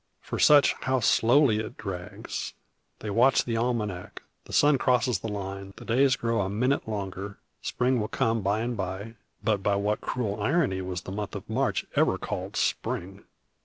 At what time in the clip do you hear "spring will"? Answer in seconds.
7.61-8.07